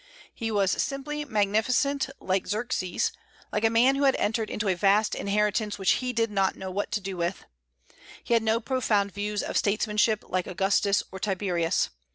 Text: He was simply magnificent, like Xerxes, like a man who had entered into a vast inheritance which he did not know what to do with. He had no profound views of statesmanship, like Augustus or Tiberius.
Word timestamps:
He 0.33 0.49
was 0.49 0.71
simply 0.71 1.25
magnificent, 1.25 2.09
like 2.19 2.47
Xerxes, 2.47 3.11
like 3.51 3.63
a 3.63 3.69
man 3.69 3.93
who 3.95 4.01
had 4.05 4.15
entered 4.15 4.49
into 4.49 4.67
a 4.67 4.73
vast 4.73 5.13
inheritance 5.13 5.77
which 5.77 5.91
he 6.03 6.11
did 6.11 6.31
not 6.31 6.55
know 6.55 6.71
what 6.71 6.91
to 6.93 6.99
do 6.99 7.17
with. 7.17 7.45
He 8.23 8.33
had 8.33 8.41
no 8.41 8.59
profound 8.59 9.11
views 9.13 9.43
of 9.43 9.57
statesmanship, 9.57 10.23
like 10.27 10.47
Augustus 10.47 11.03
or 11.11 11.19
Tiberius. 11.19 11.91